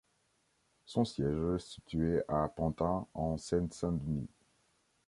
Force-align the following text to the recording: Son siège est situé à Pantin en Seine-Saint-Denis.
Son 0.83 1.05
siège 1.05 1.37
est 1.55 1.59
situé 1.59 2.23
à 2.27 2.49
Pantin 2.49 3.05
en 3.13 3.37
Seine-Saint-Denis. 3.37 4.27